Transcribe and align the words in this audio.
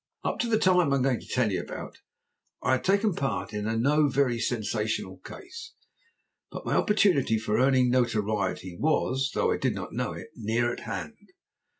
Up 0.23 0.39
to 0.39 0.47
the 0.49 0.57
time 0.57 0.91
I 0.91 0.95
am 0.95 1.03
going 1.03 1.19
to 1.19 1.27
tell 1.27 1.51
you 1.51 1.61
about 1.61 1.99
I 2.63 2.71
had 2.71 2.83
taken 2.83 3.13
part 3.13 3.53
in 3.53 3.65
no 3.83 4.07
very 4.07 4.39
sensational 4.39 5.17
case. 5.19 5.73
But 6.49 6.65
my 6.65 6.73
opportunity 6.73 7.37
for 7.37 7.59
earning 7.59 7.91
notoriety 7.91 8.75
was, 8.79 9.29
though 9.35 9.51
I 9.51 9.57
did 9.57 9.75
not 9.75 9.93
know 9.93 10.13
it, 10.13 10.29
near 10.35 10.73
at 10.73 10.79
hand. 10.79 11.33